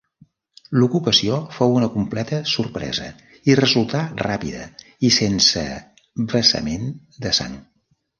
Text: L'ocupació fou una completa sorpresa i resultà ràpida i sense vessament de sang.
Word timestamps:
L'ocupació 0.75 1.35
fou 1.57 1.75
una 1.81 1.89
completa 1.97 2.39
sorpresa 2.51 3.09
i 3.53 3.57
resultà 3.59 4.01
ràpida 4.23 4.63
i 5.11 5.13
sense 5.19 5.67
vessament 6.33 6.89
de 7.27 7.35
sang. 7.41 7.61